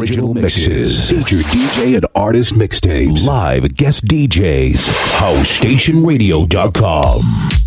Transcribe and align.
original 0.00 0.32
mixes. 0.32 1.10
Feature 1.10 1.42
DJ 1.44 1.96
and 1.96 2.06
artist 2.14 2.54
mixtapes. 2.54 3.26
Live 3.26 3.68
guest 3.76 4.06
DJs. 4.06 4.88
HouseStationRadio.com. 5.18 7.59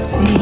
see. 0.00 0.39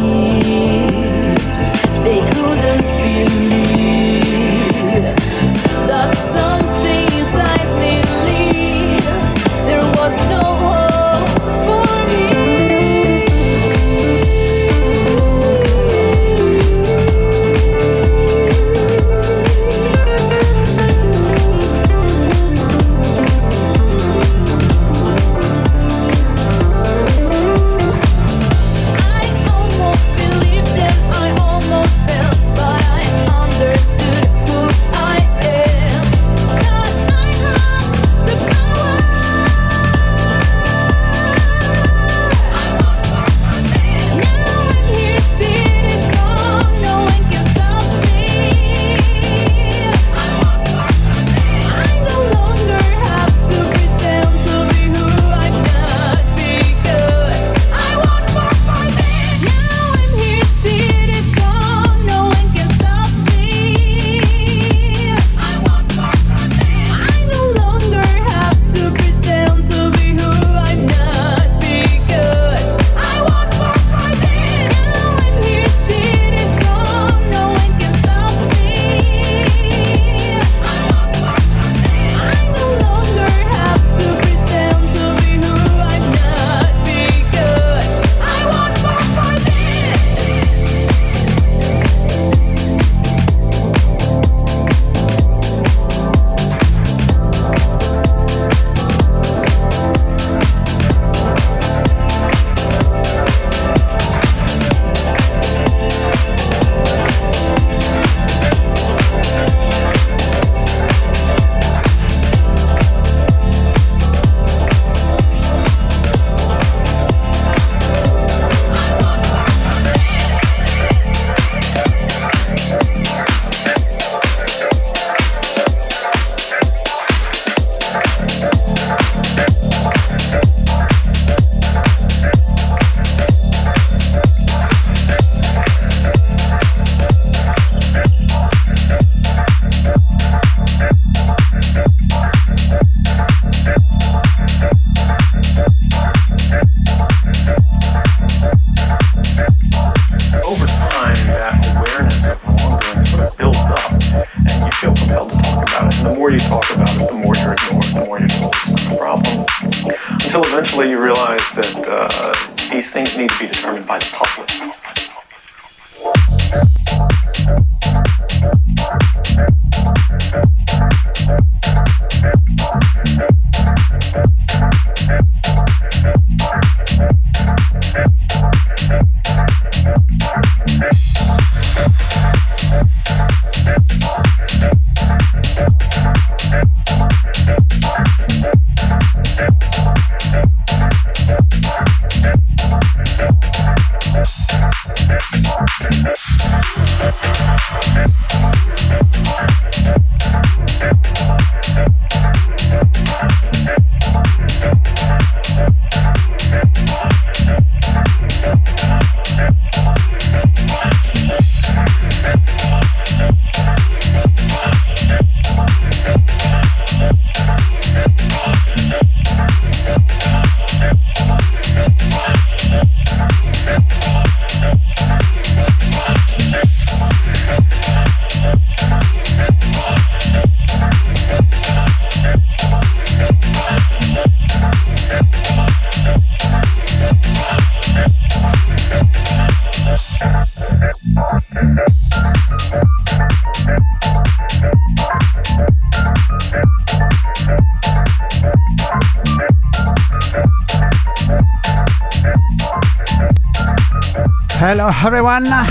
Hello 254.90 255.07
everyone! 255.07 255.66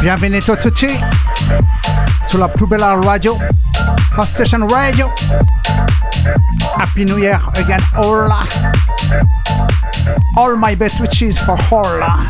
Bienvenuti 0.00 0.50
a 0.50 0.56
tutti 0.56 0.88
sulla 2.24 2.48
più 2.48 2.66
bella 2.66 2.98
radio, 3.00 3.36
Host 4.16 4.34
Station 4.34 4.68
Radio. 4.68 5.12
Happy 6.76 7.04
New 7.04 7.18
Year 7.18 7.40
again, 7.54 7.78
all. 7.94 8.28
All 10.34 10.56
my 10.56 10.74
best 10.74 10.98
wishes 10.98 11.38
for 11.38 11.56
all. 11.70 12.26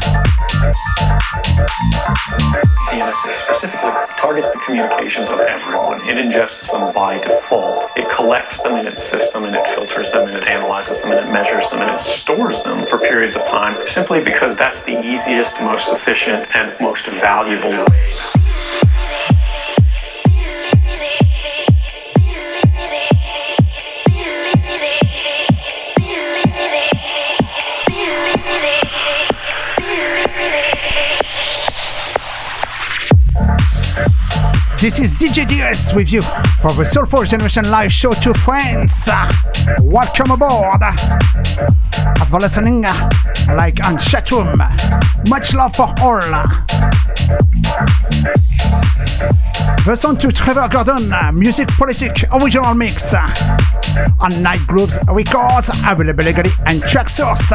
The 1.57 3.01
NSA 3.01 3.33
specifically 3.33 3.90
targets 4.19 4.53
the 4.53 4.61
communications 4.66 5.31
of 5.31 5.40
everyone. 5.40 6.01
It 6.03 6.23
ingests 6.23 6.71
them 6.71 6.92
by 6.95 7.19
default. 7.19 7.85
It 7.97 8.11
collects 8.14 8.62
them 8.62 8.77
in 8.77 8.87
its 8.87 9.03
system 9.03 9.45
and 9.45 9.57
it 9.57 9.66
filters 9.66 10.12
them 10.12 10.29
and 10.29 10.37
it 10.37 10.49
analyzes 10.49 11.01
them 11.01 11.12
and 11.12 11.27
it 11.27 11.33
measures 11.33 11.71
them 11.71 11.81
and 11.81 11.90
it 11.90 11.99
stores 11.99 12.62
them 12.62 12.85
for 12.85 12.99
periods 12.99 13.37
of 13.37 13.47
time 13.47 13.87
simply 13.87 14.23
because 14.23 14.59
that's 14.59 14.85
the 14.85 15.03
easiest, 15.03 15.62
most 15.62 15.90
efficient, 15.90 16.47
and 16.55 16.79
most 16.79 17.07
valuable 17.07 17.71
way. 17.71 18.36
This 34.87 35.01
is 35.01 35.16
DJ 35.16 35.49
DS 35.49 35.94
with 35.94 36.12
you 36.12 36.22
for 36.62 36.72
the 36.75 36.85
Soulful 36.85 37.25
Generation 37.25 37.68
live 37.72 37.90
show 37.90 38.12
to 38.12 38.33
friends. 38.33 39.09
Welcome 39.81 40.31
aboard. 40.31 40.81
At 40.81 42.29
the 42.31 42.38
listening 42.40 42.83
like 42.83 43.85
on 43.85 43.99
chatroom. 43.99 44.59
Much 45.29 45.55
love 45.55 45.75
for 45.75 45.92
all. 45.99 46.20
The 49.85 49.96
song 49.96 50.18
to 50.18 50.31
Trevor 50.31 50.68
Gordon, 50.68 51.12
Music 51.37 51.66
Politic 51.66 52.22
Original 52.33 52.75
Mix 52.75 53.12
on 53.12 54.40
Nite 54.40 54.64
Grooves 54.68 55.01
Records, 55.09 55.68
available 55.85 56.22
legally 56.22 56.53
and 56.64 56.81
Traxsource. 56.85 57.51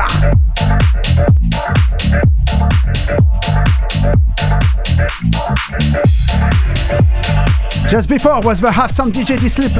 Just 7.91 8.07
before 8.07 8.39
was 8.39 8.61
the 8.61 8.71
Have 8.71 8.89
Some 8.89 9.11
DJ 9.11 9.37
D 9.37 9.49
Sleep 9.49 9.73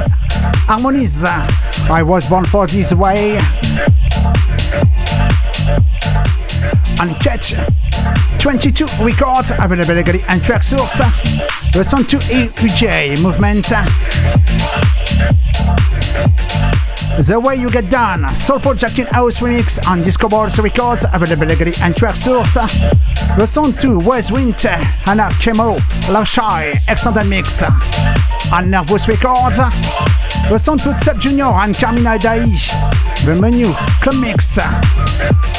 Harmonies. 0.68 1.24
I 1.24 2.02
was 2.02 2.28
born 2.28 2.44
for 2.44 2.66
this 2.66 2.92
way. 2.92 3.38
And 7.00 7.18
catch 7.20 7.54
22 8.38 8.84
records 9.02 9.52
available 9.58 9.94
legally 9.94 10.22
and 10.28 10.42
Traxsource. 10.42 10.98
The 11.72 11.82
song 11.82 12.04
to 12.04 12.18
EJ 12.18 13.22
movement. 13.22 13.72
The 17.18 17.38
Way 17.38 17.56
You 17.56 17.70
Get 17.70 17.90
Done, 17.90 18.28
Soulful 18.34 18.74
Jackin 18.74 19.06
House 19.06 19.40
Remix 19.40 19.78
on 19.86 20.02
Disco 20.02 20.28
Balls 20.28 20.58
Records, 20.58 21.04
available 21.12 21.48
and 21.50 21.94
Traxsource. 21.94 22.54
The 23.36 23.46
song 23.46 23.74
2, 23.74 24.00
Wes 24.00 24.32
Winter, 24.32 24.76
Anna 25.06 25.28
Kemo, 25.38 25.76
Lashai, 26.08 26.72
Extended 26.88 27.26
Mix 27.28 27.62
on 28.50 28.70
Nervous 28.70 29.06
Records. 29.08 29.58
The 30.48 30.58
song 30.58 30.78
2, 30.78 30.90
Sebb 30.94 31.20
Junior 31.20 31.44
and 31.44 31.76
Carmina 31.76 32.18
Dai, 32.18 32.40
The 33.24 33.38
Menu, 33.38 33.72
Club 34.00 34.16
Mix 34.16 34.58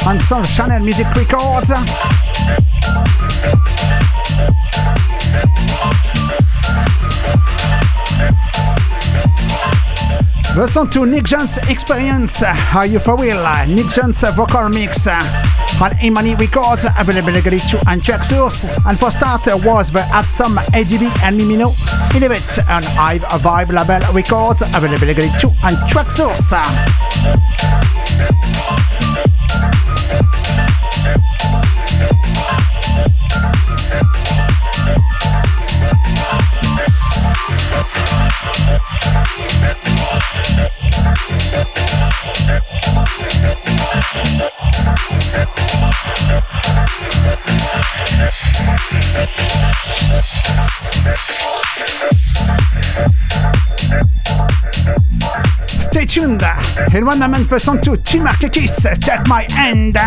on 0.06 0.20
Soul 0.20 0.42
Channel 0.42 0.80
Music 0.80 1.06
Records. 1.14 1.70
Listen 10.56 10.88
to 10.90 11.04
Nick 11.04 11.24
Jones 11.24 11.58
Experience. 11.68 12.40
Are 12.44 12.86
you 12.86 13.00
for 13.00 13.16
real? 13.16 13.42
Nick 13.66 13.88
Jones 13.88 14.20
vocal 14.20 14.68
mix 14.68 15.08
on 15.08 15.24
Imani 16.02 16.36
Records, 16.36 16.86
available 16.96 17.32
legally 17.32 17.58
to 17.58 17.82
and 17.88 18.00
Traxsource. 18.00 18.64
And 18.86 18.98
for 18.98 19.10
start 19.10 19.46
was 19.64 19.90
the 19.90 20.02
Have 20.02 20.26
Some 20.26 20.56
ADB 20.72 21.02
and 21.24 21.40
Mimino 21.40 21.74
Elevate 22.14 22.60
on 22.70 22.84
Hive 22.84 23.22
Vibe 23.42 23.72
Label 23.72 24.12
Records, 24.12 24.62
available 24.62 25.08
legally 25.08 25.30
to 25.40 25.48
and 25.64 25.76
Traxsource. 25.90 26.52
In 56.94 57.04
one 57.04 57.18
moment, 57.18 57.50
listen 57.50 57.82
to 57.82 57.96
Tim 57.96 58.24
Kiss, 58.52 58.86
Take 59.00 59.26
My 59.26 59.48
Hand. 59.50 59.98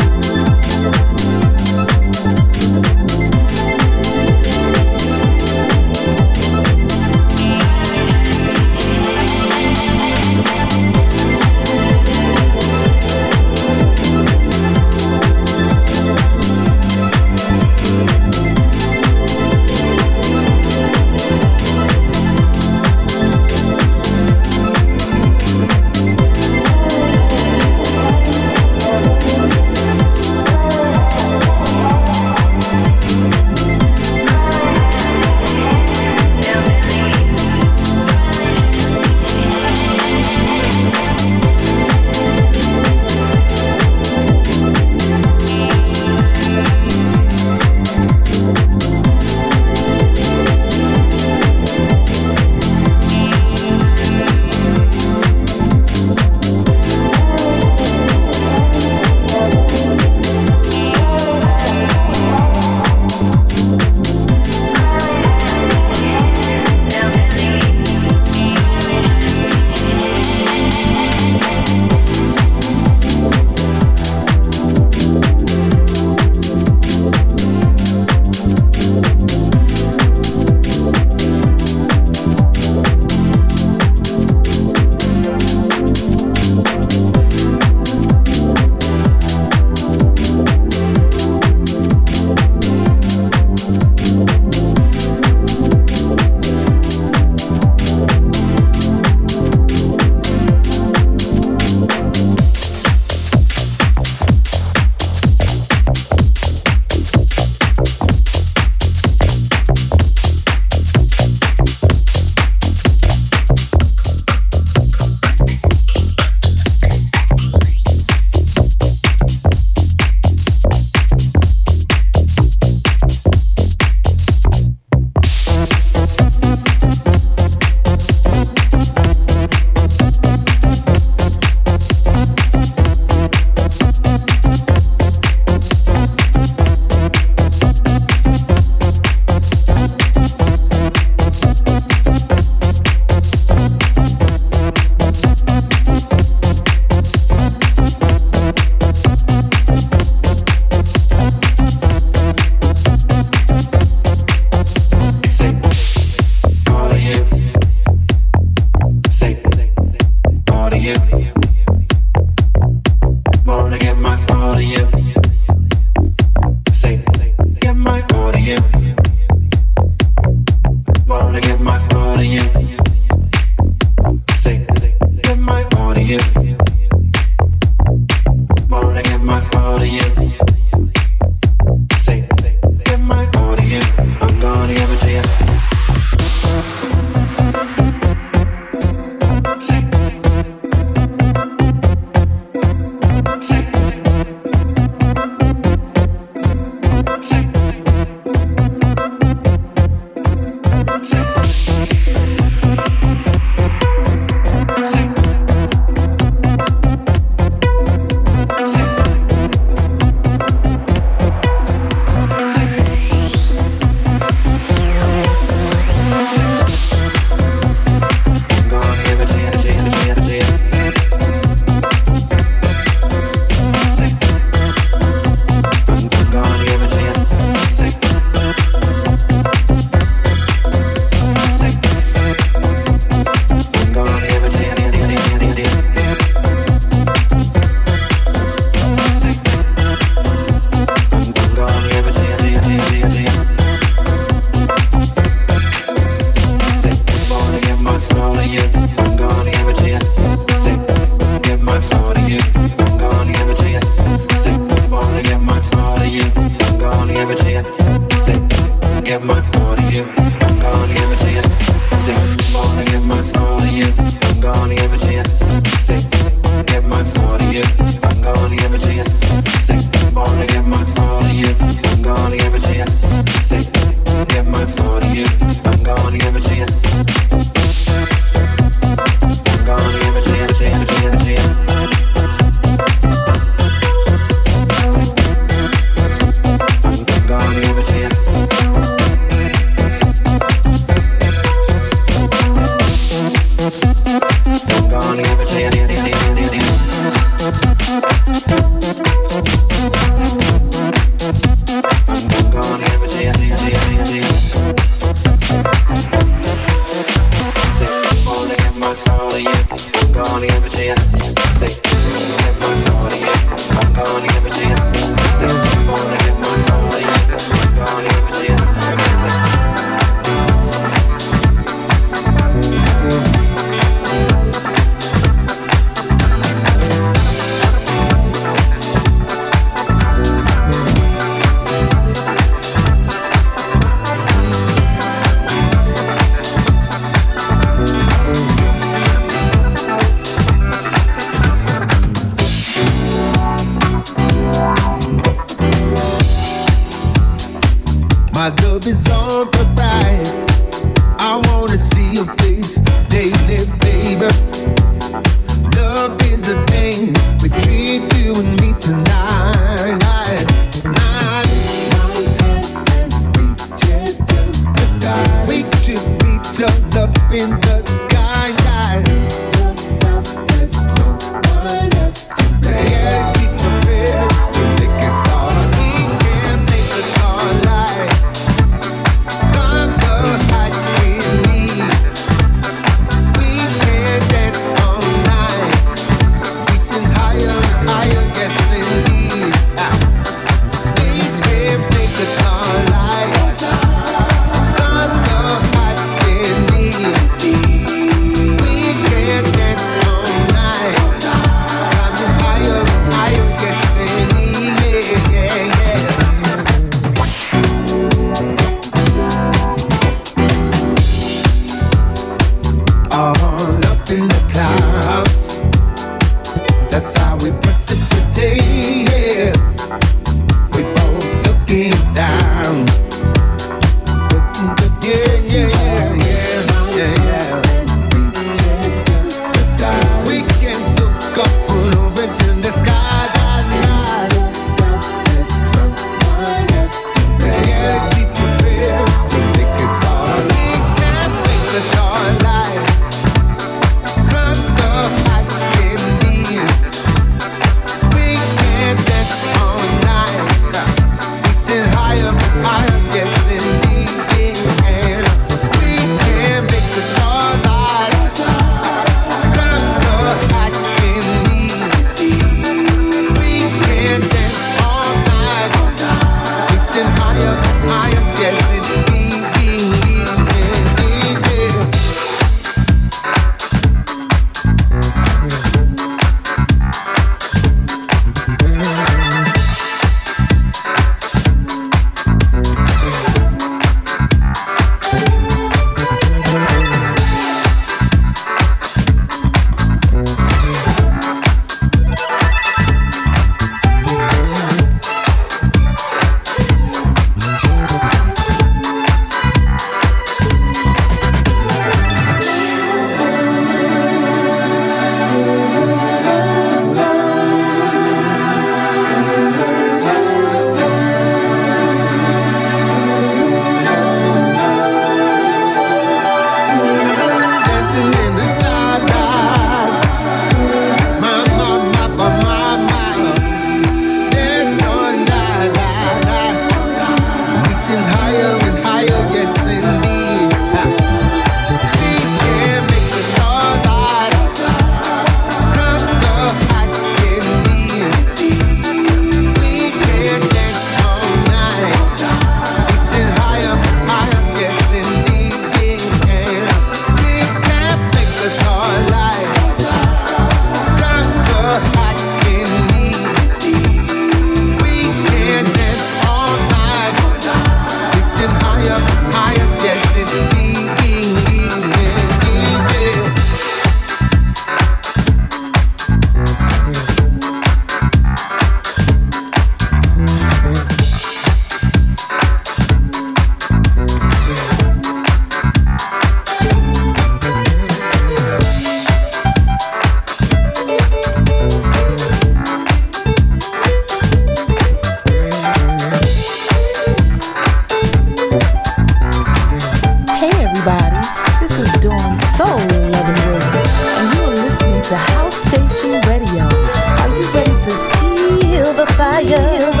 Fire? 599.07 600.00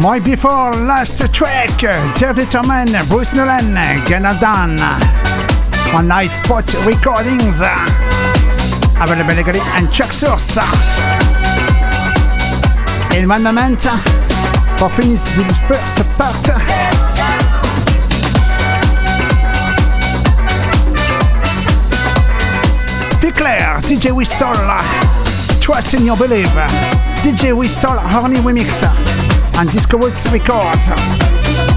My 0.00 0.18
before 0.18 0.72
last 0.72 1.18
track, 1.34 1.68
Jeffrey 2.16 2.44
Toman, 2.46 2.88
Bruce 3.10 3.34
Nolan, 3.34 3.74
Ganadan 4.08 4.80
on 5.94 6.08
Night 6.08 6.30
Spot 6.30 6.64
Recordings. 6.86 7.60
availability 8.98 9.60
and 9.76 9.88
Traxsource. 9.88 10.56
In 13.14 13.28
one 13.28 13.42
moment, 13.42 13.82
for 14.78 14.88
finish 14.88 15.20
the 15.36 15.44
first 15.68 15.98
part. 16.16 16.46
Ficlair, 23.20 23.82
DJ 23.82 24.16
Whistle, 24.16 24.54
Trust 25.60 25.92
in 25.92 26.06
Your 26.06 26.16
Belief, 26.16 26.48
DJ 27.22 27.54
Whistle, 27.54 27.98
Horny 27.98 28.36
Remix, 28.36 28.82
and 29.60 29.70
Disco 29.70 29.98
Records. 29.98 31.69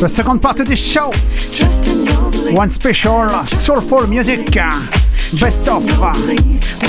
The 0.00 0.08
second 0.08 0.40
part 0.40 0.58
of 0.58 0.66
the 0.66 0.74
show. 0.74 1.12
One 2.52 2.68
special 2.68 3.28
soulful 3.46 4.08
music, 4.08 4.56
uh, 4.56 4.72
best 5.38 5.68
of 5.68 5.86
uh, 6.00 6.12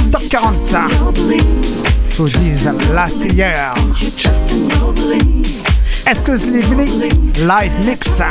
top 0.01 0.23
40 0.23 1.37
for 2.09 2.29
this 2.29 2.65
last 2.89 3.23
year. 3.35 3.71
Exclusively 6.07 6.87
live 7.45 7.85
mix 7.85 8.19
uh, 8.19 8.27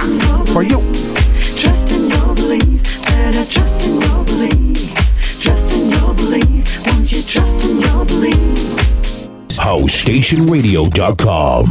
for 0.53 0.65
you. 0.65 0.81
Trust 1.57 1.93
in 1.93 2.11
your 2.11 2.35
belief, 2.35 2.83
better 3.07 3.45
trust 3.45 3.87
in 3.87 4.01
your 4.01 4.25
belief. 4.25 4.93
Trust 5.41 5.73
in 5.73 5.89
your 5.91 6.15
belief? 6.15 6.83
HouseStationRadio.com 9.61 11.71